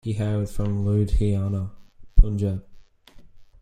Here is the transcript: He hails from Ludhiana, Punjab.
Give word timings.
He 0.03 0.13
hails 0.13 0.51
from 0.51 0.83
Ludhiana, 0.83 1.69
Punjab. 2.15 2.65